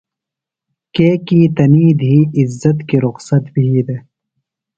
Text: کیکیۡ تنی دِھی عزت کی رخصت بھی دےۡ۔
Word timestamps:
کیکیۡ 0.93 1.47
تنی 1.55 1.87
دِھی 1.99 2.15
عزت 2.39 2.77
کی 2.87 2.97
رخصت 3.05 3.43
بھی 3.53 3.65
دےۡ۔ 3.87 4.01